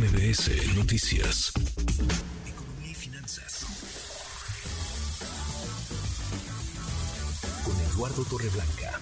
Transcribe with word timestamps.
MBS 0.00 0.76
Noticias. 0.76 1.52
Economía 2.48 2.90
y 2.90 2.94
finanzas. 2.94 3.66
Con 7.62 7.76
Eduardo 7.92 8.24
Torreblanca. 8.24 8.98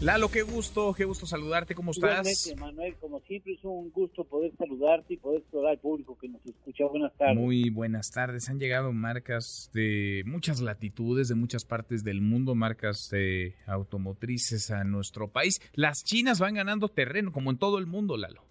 Lalo, 0.00 0.30
qué 0.30 0.42
gusto, 0.42 0.94
qué 0.94 1.06
gusto 1.06 1.26
saludarte, 1.26 1.74
¿cómo 1.74 1.90
estás? 1.90 2.46
Igualmente, 2.46 2.54
Manuel, 2.54 2.94
como 3.00 3.18
siempre 3.22 3.54
es 3.54 3.64
un 3.64 3.90
gusto 3.90 4.22
poder 4.22 4.52
saludarte 4.56 5.14
y 5.14 5.16
poder 5.16 5.42
saludar 5.50 5.72
al 5.72 5.78
público 5.78 6.16
que 6.16 6.28
nos 6.28 6.46
escucha. 6.46 6.84
Buenas 6.84 7.12
tardes. 7.16 7.36
Muy 7.36 7.70
buenas 7.70 8.12
tardes. 8.12 8.48
Han 8.48 8.60
llegado 8.60 8.92
marcas 8.92 9.72
de 9.74 10.22
muchas 10.24 10.60
latitudes, 10.60 11.26
de 11.26 11.34
muchas 11.34 11.64
partes 11.64 12.04
del 12.04 12.20
mundo, 12.20 12.54
marcas 12.54 13.10
de 13.10 13.56
automotrices 13.66 14.70
a 14.70 14.84
nuestro 14.84 15.32
país. 15.32 15.60
Las 15.72 16.04
chinas 16.04 16.38
van 16.38 16.54
ganando 16.54 16.86
terreno, 16.86 17.32
como 17.32 17.50
en 17.50 17.58
todo 17.58 17.78
el 17.78 17.86
mundo, 17.86 18.16
Lalo. 18.16 18.47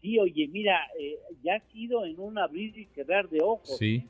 Sí, 0.00 0.18
oye, 0.18 0.48
mira, 0.48 0.78
eh, 0.98 1.18
ya 1.42 1.56
ha 1.56 1.72
sido 1.72 2.04
en 2.04 2.18
un 2.20 2.38
abrir 2.38 2.76
y 2.78 2.84
cerrar 2.94 3.28
de 3.28 3.40
ojos. 3.42 3.78
Sí. 3.78 3.96
¿eh? 3.96 4.06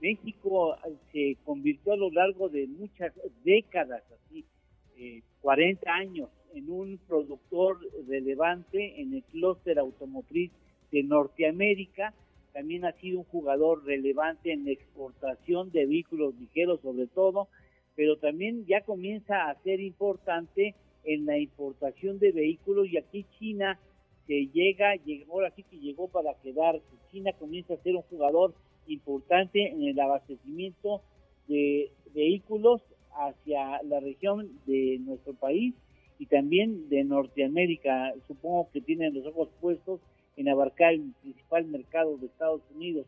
México 0.00 0.76
eh, 0.76 0.94
se 1.12 1.36
convirtió 1.44 1.92
a 1.92 1.96
lo 1.96 2.10
largo 2.10 2.48
de 2.48 2.66
muchas 2.66 3.12
décadas, 3.44 4.02
así, 4.12 4.44
eh, 4.96 5.22
40 5.40 5.92
años, 5.92 6.28
en 6.54 6.70
un 6.70 6.98
productor 7.06 7.78
relevante 8.08 9.00
en 9.00 9.14
el 9.14 9.22
clúster 9.24 9.78
automotriz 9.78 10.50
de 10.90 11.02
Norteamérica. 11.02 12.14
También 12.52 12.84
ha 12.84 12.92
sido 12.92 13.18
un 13.18 13.24
jugador 13.24 13.84
relevante 13.84 14.52
en 14.52 14.64
la 14.64 14.72
exportación 14.72 15.70
de 15.70 15.86
vehículos 15.86 16.34
ligeros, 16.40 16.80
sobre 16.80 17.06
todo, 17.06 17.48
pero 17.94 18.16
también 18.16 18.64
ya 18.66 18.80
comienza 18.80 19.50
a 19.50 19.62
ser 19.62 19.80
importante 19.80 20.74
en 21.04 21.26
la 21.26 21.38
importación 21.38 22.18
de 22.18 22.32
vehículos 22.32 22.88
y 22.88 22.96
aquí 22.96 23.26
China 23.38 23.78
se 24.28 24.46
llega, 24.52 24.92
ahora 25.30 25.50
sí 25.56 25.64
que 25.64 25.78
llegó 25.78 26.06
para 26.08 26.34
quedarse. 26.34 26.84
China 27.10 27.32
comienza 27.32 27.74
a 27.74 27.82
ser 27.82 27.96
un 27.96 28.02
jugador 28.02 28.54
importante 28.86 29.68
en 29.68 29.82
el 29.82 29.98
abastecimiento 29.98 31.00
de 31.48 31.90
vehículos 32.14 32.82
hacia 33.12 33.82
la 33.82 34.00
región 34.00 34.50
de 34.66 34.98
nuestro 35.00 35.32
país 35.34 35.74
y 36.18 36.26
también 36.26 36.90
de 36.90 37.04
Norteamérica. 37.04 38.12
Supongo 38.26 38.68
que 38.70 38.82
tienen 38.82 39.14
los 39.14 39.26
ojos 39.26 39.48
puestos 39.62 40.00
en 40.36 40.50
abarcar 40.50 40.92
el 40.92 41.14
principal 41.22 41.64
mercado 41.64 42.18
de 42.18 42.26
Estados 42.26 42.60
Unidos, 42.74 43.06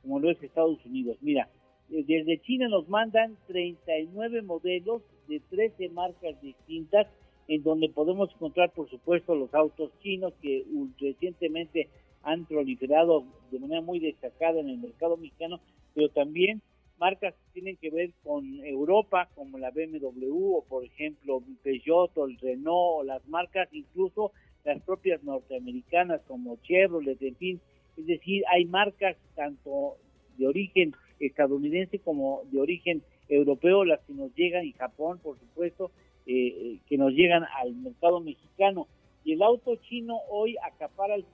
como 0.00 0.20
lo 0.20 0.30
es 0.30 0.42
Estados 0.42 0.84
Unidos. 0.86 1.18
Mira, 1.20 1.50
eh, 1.90 2.02
desde 2.06 2.40
China 2.40 2.68
nos 2.68 2.88
mandan 2.88 3.36
39 3.46 4.40
modelos 4.40 5.02
de 5.28 5.40
13 5.50 5.90
marcas 5.90 6.40
distintas, 6.40 7.06
en 7.48 7.62
donde 7.62 7.88
podemos 7.88 8.30
encontrar, 8.32 8.72
por 8.72 8.88
supuesto, 8.88 9.34
los 9.34 9.52
autos 9.54 9.90
chinos 10.00 10.32
que 10.40 10.64
recientemente 10.98 11.88
han 12.22 12.44
proliferado 12.46 13.24
de 13.50 13.58
manera 13.58 13.80
muy 13.80 13.98
destacada 13.98 14.60
en 14.60 14.68
el 14.68 14.78
mercado 14.78 15.16
mexicano, 15.16 15.60
pero 15.94 16.08
también 16.08 16.62
marcas 16.98 17.34
que 17.34 17.60
tienen 17.60 17.76
que 17.76 17.90
ver 17.90 18.10
con 18.22 18.64
Europa, 18.64 19.28
como 19.34 19.58
la 19.58 19.70
BMW 19.70 20.56
o 20.56 20.64
por 20.68 20.84
ejemplo 20.84 21.42
Peugeot 21.62 22.16
o 22.16 22.26
el 22.26 22.38
Renault, 22.38 23.00
o 23.00 23.02
las 23.02 23.26
marcas 23.26 23.68
incluso 23.72 24.32
las 24.64 24.80
propias 24.82 25.22
norteamericanas 25.24 26.20
como 26.28 26.56
Chevrolet, 26.62 27.20
en 27.20 27.36
fin, 27.36 27.60
es 27.96 28.06
decir, 28.06 28.44
hay 28.48 28.64
marcas 28.64 29.16
tanto 29.34 29.96
de 30.38 30.46
origen 30.46 30.94
estadounidense 31.18 31.98
como 31.98 32.42
de 32.52 32.60
origen 32.60 33.02
europeo, 33.28 33.84
las 33.84 34.00
que 34.00 34.12
nos 34.12 34.34
llegan, 34.34 34.64
y 34.64 34.72
Japón, 34.72 35.18
por 35.22 35.38
supuesto, 35.38 35.90
eh, 36.26 36.78
que 36.88 36.98
nos 36.98 37.12
llegan 37.12 37.44
al 37.60 37.74
mercado 37.74 38.20
mexicano. 38.20 38.86
Y 39.24 39.32
el 39.32 39.42
auto 39.42 39.76
chino 39.76 40.18
hoy 40.30 40.56
acapara 40.58 41.14
el 41.14 41.24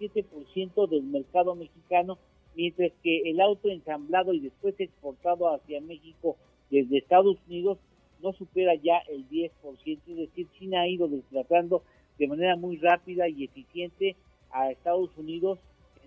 17% 0.00 0.88
del 0.88 1.02
mercado 1.02 1.54
mexicano, 1.54 2.18
mientras 2.54 2.92
que 3.02 3.30
el 3.30 3.40
auto 3.40 3.68
ensamblado 3.68 4.32
y 4.32 4.40
después 4.40 4.74
exportado 4.78 5.52
hacia 5.52 5.80
México 5.80 6.36
desde 6.70 6.98
Estados 6.98 7.36
Unidos 7.46 7.78
no 8.22 8.32
supera 8.32 8.74
ya 8.74 8.98
el 9.10 9.28
10%, 9.28 9.50
es 9.84 10.16
decir, 10.16 10.48
China 10.58 10.80
ha 10.80 10.88
ido 10.88 11.08
desplazando 11.08 11.82
de 12.18 12.26
manera 12.26 12.56
muy 12.56 12.78
rápida 12.78 13.28
y 13.28 13.44
eficiente 13.44 14.16
a 14.50 14.70
Estados 14.70 15.10
Unidos 15.18 15.58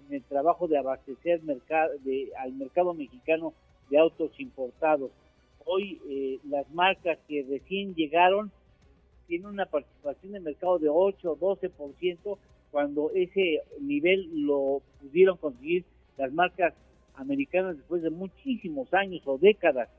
en 0.08 0.16
el 0.16 0.24
trabajo 0.24 0.68
de 0.68 0.78
abastecer 0.78 1.42
al 2.38 2.54
mercado 2.54 2.94
mexicano 2.94 3.54
de 3.90 4.00
autos 4.00 4.32
importados. 4.40 5.12
Hoy 5.70 6.00
eh, 6.10 6.40
las 6.48 6.70
marcas 6.72 7.20
que 7.28 7.46
recién 7.48 7.94
llegaron 7.94 8.54
tienen 9.28 9.48
una 9.48 9.66
participación 9.66 10.32
de 10.32 10.40
mercado 10.40 10.80
de 10.80 10.88
8 10.88 11.30
o 11.30 11.38
12%, 11.38 12.38
cuando 12.72 13.12
ese 13.14 13.60
nivel 13.82 14.46
lo 14.46 14.82
pudieron 15.02 15.36
conseguir 15.36 15.84
las 16.16 16.32
marcas 16.32 16.74
americanas 17.16 17.76
después 17.76 18.02
de 18.02 18.10
muchísimos 18.10 18.94
años 18.94 19.22
o 19.26 19.38
décadas. 19.38 19.90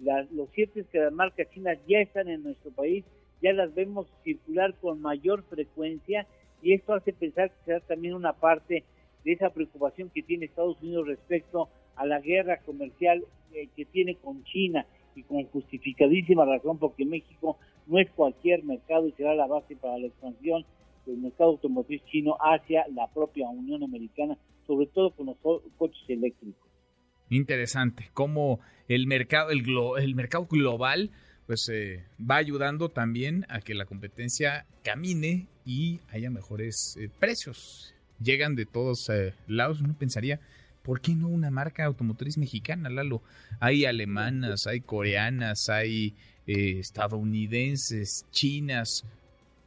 La, 0.00 0.26
lo 0.32 0.48
cierto 0.48 0.80
es 0.80 0.88
que 0.88 0.98
las 0.98 1.12
marcas 1.12 1.48
chinas 1.50 1.78
ya 1.86 2.00
están 2.00 2.26
en 2.28 2.42
nuestro 2.42 2.72
país, 2.72 3.04
ya 3.40 3.52
las 3.52 3.72
vemos 3.76 4.08
circular 4.24 4.74
con 4.80 5.00
mayor 5.00 5.44
frecuencia 5.44 6.26
y 6.62 6.72
esto 6.72 6.94
hace 6.94 7.12
pensar 7.12 7.50
que 7.50 7.64
será 7.64 7.80
también 7.80 8.14
una 8.14 8.32
parte 8.32 8.82
de 9.24 9.32
esa 9.32 9.50
preocupación 9.50 10.10
que 10.10 10.24
tiene 10.24 10.46
Estados 10.46 10.82
Unidos 10.82 11.06
respecto 11.06 11.68
a 11.94 12.06
la 12.06 12.18
guerra 12.18 12.58
comercial 12.66 13.24
eh, 13.52 13.68
que 13.76 13.84
tiene 13.84 14.16
con 14.16 14.42
China 14.42 14.84
y 15.14 15.22
con 15.22 15.44
justificadísima 15.46 16.44
razón 16.44 16.78
porque 16.78 17.04
México 17.04 17.58
no 17.86 17.98
es 17.98 18.10
cualquier 18.10 18.64
mercado 18.64 19.06
y 19.06 19.12
será 19.12 19.34
la 19.34 19.46
base 19.46 19.76
para 19.76 19.98
la 19.98 20.06
expansión 20.06 20.64
del 21.06 21.18
mercado 21.18 21.50
automotriz 21.50 22.02
chino 22.06 22.36
hacia 22.40 22.86
la 22.94 23.08
propia 23.08 23.48
Unión 23.48 23.82
Americana, 23.82 24.38
sobre 24.66 24.86
todo 24.86 25.10
con 25.10 25.26
los 25.26 25.36
coches 25.76 26.02
eléctricos. 26.08 26.68
Interesante, 27.28 28.10
cómo 28.12 28.60
el 28.88 29.06
mercado, 29.06 29.50
el, 29.50 29.62
glo, 29.62 29.96
el 29.96 30.14
mercado 30.14 30.46
global 30.46 31.10
pues 31.46 31.68
eh, 31.68 32.04
va 32.18 32.36
ayudando 32.36 32.88
también 32.88 33.46
a 33.48 33.60
que 33.60 33.74
la 33.74 33.84
competencia 33.84 34.66
camine 34.84 35.48
y 35.64 36.00
haya 36.10 36.30
mejores 36.30 36.96
eh, 36.96 37.10
precios. 37.18 37.94
Llegan 38.22 38.54
de 38.54 38.66
todos 38.66 39.08
eh, 39.10 39.34
lados, 39.46 39.80
uno 39.80 39.94
pensaría, 39.98 40.40
¿por 40.82 41.00
qué 41.00 41.14
no 41.14 41.28
una 41.28 41.50
marca 41.50 41.84
automotriz 41.84 42.38
mexicana, 42.38 42.90
Lalo? 42.90 43.22
Hay 43.60 43.84
alemanas, 43.84 44.66
hay 44.66 44.80
coreanas, 44.80 45.68
hay 45.68 46.14
estadounidenses, 46.46 48.26
chinas, 48.30 49.04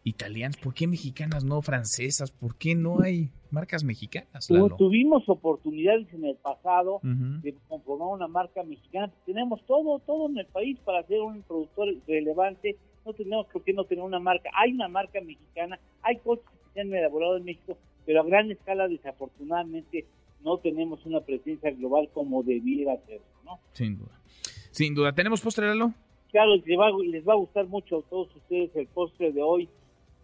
italianas, 0.04 0.58
¿por 0.58 0.74
qué 0.74 0.88
mexicanas 0.88 1.44
no 1.44 1.62
francesas? 1.62 2.31
¿Por 2.31 2.56
qué 2.56 2.75
no 2.75 3.02
hay 3.02 3.31
marcas 3.50 3.84
mexicanas? 3.84 4.50
Lalo? 4.50 4.75
Tuvimos 4.75 5.28
oportunidades 5.28 6.08
en 6.14 6.25
el 6.25 6.36
pasado 6.36 6.98
uh 6.98 7.02
-huh. 7.02 7.42
de 7.42 7.56
conformar 7.68 8.09
una 8.09 8.28
marca 8.28 8.64
mexicana. 8.64 9.12
Tenemos 9.25 9.66
todo, 9.66 10.00
todo 10.00 10.30
en 10.30 10.38
el 10.38 10.46
país 10.46 10.78
para 10.86 11.04
ser 11.08 11.22
un 11.22 11.42
productor 11.42 11.88
relevante. 12.08 12.78
No 13.04 13.14
tenemos 13.14 13.48
por 13.48 13.64
qué 13.64 13.74
no 13.74 13.86
tener 13.86 14.04
una 14.04 14.20
marca. 14.20 14.50
Hay 14.54 14.74
una 14.74 14.88
marca 14.88 15.20
mexicana, 15.22 15.80
hay 16.04 16.18
coches 16.18 16.46
que 16.46 16.74
se 16.74 16.81
han 16.81 16.94
elaborado 16.94 17.38
en 17.38 17.46
México, 17.46 17.78
pero 18.06 18.22
a 18.22 18.25
gran 18.25 18.52
escala 18.52 18.88
desafortunadamente 18.88 20.06
no 20.45 20.59
tenemos 20.59 21.03
una 21.06 21.22
presencia 21.22 21.72
global 21.72 22.07
como 22.13 22.44
debiera 22.44 22.95
ser, 23.07 23.19
¿no? 23.44 23.59
Sin 23.73 23.97
duda. 23.97 24.22
Sin 24.72 24.94
duda. 24.94 25.11
¿Tenemos 25.11 25.41
postre, 25.41 25.67
Lalo? 25.67 25.91
Claro, 26.31 26.56
les 26.56 26.79
va, 26.79 26.91
les 27.03 27.28
va 27.28 27.33
a 27.33 27.38
gustar 27.38 27.66
mucho 27.66 27.97
a 27.97 28.09
todos 28.09 28.33
ustedes 28.35 28.69
el 28.75 28.88
postre 28.88 29.31
de 29.31 29.41
hoy 29.41 29.67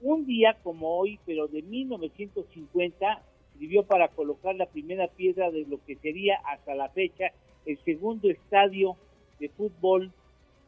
un 0.02 0.26
día 0.26 0.58
como 0.64 0.98
hoy, 0.98 1.20
pero 1.26 1.48
de 1.48 1.62
1950, 1.64 3.22
sirvió 3.58 3.84
para 3.84 4.10
colocar 4.10 4.56
la 4.56 4.66
primera 4.68 5.08
piedra 5.08 5.52
de 5.52 5.66
lo 5.68 5.84
que 5.86 5.96
sería 5.96 6.38
hasta 6.46 6.76
la 6.76 6.90
fecha 6.90 7.32
el 7.66 7.78
segundo 7.84 8.30
estadio 8.30 8.96
de 9.40 9.50
fútbol 9.50 10.12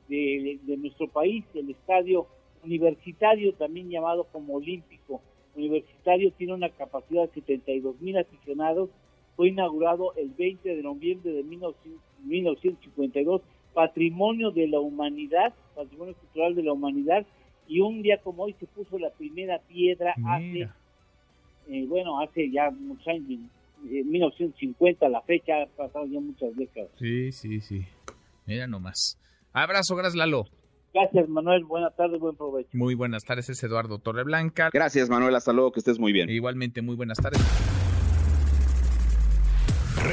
de, 0.07 0.59
de 0.63 0.77
nuestro 0.77 1.07
país, 1.07 1.43
el 1.53 1.69
estadio 1.71 2.27
universitario, 2.63 3.53
también 3.53 3.89
llamado 3.89 4.25
como 4.25 4.55
olímpico. 4.55 5.21
Universitario 5.55 6.31
tiene 6.33 6.53
una 6.53 6.69
capacidad 6.69 7.27
de 7.27 7.33
72 7.33 7.99
mil 8.01 8.17
aficionados, 8.17 8.89
fue 9.35 9.49
inaugurado 9.49 10.13
el 10.15 10.29
20 10.29 10.75
de 10.75 10.83
noviembre 10.83 11.31
de 11.31 11.43
1952, 11.43 13.41
patrimonio 13.73 14.51
de 14.51 14.67
la 14.67 14.79
humanidad, 14.79 15.53
patrimonio 15.75 16.15
cultural 16.15 16.55
de 16.55 16.63
la 16.63 16.73
humanidad, 16.73 17.25
y 17.67 17.79
un 17.79 18.01
día 18.01 18.17
como 18.17 18.43
hoy 18.43 18.55
se 18.59 18.67
puso 18.67 18.99
la 18.99 19.09
primera 19.11 19.59
piedra 19.59 20.13
Mira. 20.17 20.35
hace, 20.35 20.69
eh, 21.69 21.85
bueno, 21.87 22.19
hace 22.19 22.51
ya 22.51 22.69
muchos 22.71 23.07
años, 23.07 23.27
en 23.89 24.09
1950, 24.09 25.09
la 25.09 25.21
fecha, 25.21 25.63
ha 25.63 25.65
pasado 25.67 26.05
ya 26.05 26.19
muchas 26.19 26.55
décadas. 26.55 26.89
Sí, 26.99 27.31
sí, 27.31 27.59
sí. 27.61 27.81
Mira 28.45 28.67
nomás. 28.67 29.19
Abrazo, 29.53 29.95
gracias 29.95 30.15
Lalo. 30.15 30.45
Gracias 30.93 31.27
Manuel, 31.27 31.63
buenas 31.63 31.95
tardes, 31.95 32.19
buen 32.19 32.35
provecho. 32.35 32.69
Muy 32.73 32.93
buenas 32.93 33.23
tardes, 33.23 33.49
es 33.49 33.63
Eduardo 33.63 33.97
Torreblanca. 33.97 34.69
Gracias 34.71 35.09
Manuel, 35.09 35.35
hasta 35.35 35.51
luego, 35.51 35.71
que 35.71 35.79
estés 35.79 35.99
muy 35.99 36.13
bien. 36.13 36.29
Igualmente, 36.29 36.81
muy 36.81 36.95
buenas 36.95 37.17
tardes. 37.17 37.41